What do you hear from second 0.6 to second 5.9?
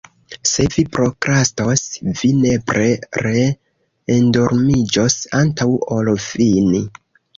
vi prokrastos, vi nepre re-endormiĝos antaŭ